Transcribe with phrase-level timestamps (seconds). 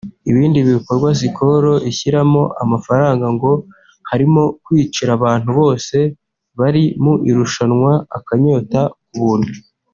[0.29, 3.51] Ibindi bikorwa Skol ishyiramo amafaranga ngo
[4.09, 5.97] harimo kwicira abantu bose
[6.59, 9.51] bari mu irushanwa akanyota ku buntu